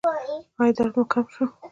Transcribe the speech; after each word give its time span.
ایا 0.61 0.73
درد 0.77 0.93
مو 0.97 1.03
کم 1.11 1.25
شو؟ 1.33 1.43